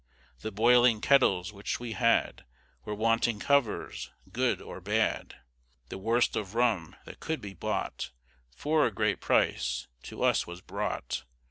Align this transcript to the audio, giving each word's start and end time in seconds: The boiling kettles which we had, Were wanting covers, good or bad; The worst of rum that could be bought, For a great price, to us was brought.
The 0.39 0.51
boiling 0.51 0.99
kettles 0.99 1.53
which 1.53 1.79
we 1.79 1.91
had, 1.91 2.43
Were 2.85 2.95
wanting 2.95 3.39
covers, 3.39 4.09
good 4.31 4.59
or 4.59 4.81
bad; 4.81 5.35
The 5.89 5.99
worst 5.99 6.35
of 6.35 6.55
rum 6.55 6.95
that 7.05 7.19
could 7.19 7.39
be 7.39 7.53
bought, 7.53 8.09
For 8.55 8.87
a 8.87 8.91
great 8.91 9.21
price, 9.21 9.87
to 10.05 10.23
us 10.23 10.47
was 10.47 10.59
brought. 10.59 11.23